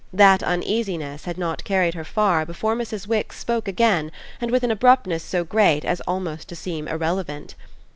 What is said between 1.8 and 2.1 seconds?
her